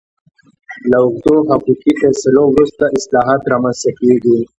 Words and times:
له 0.89 0.97
اوږدو 1.03 1.35
حقوقي 1.49 1.93
فیصلو 2.01 2.43
وروسته 2.49 2.83
اصلاحات 2.97 3.41
رامنځته 3.51 3.91
کېږي. 3.99 4.37